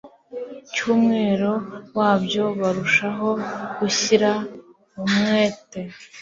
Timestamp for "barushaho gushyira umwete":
2.59-5.81